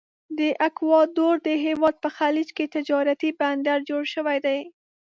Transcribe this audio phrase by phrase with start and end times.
[0.39, 4.59] د اکوادور د هیواد په خلیج کې تجارتي بندر جوړ شوی دی.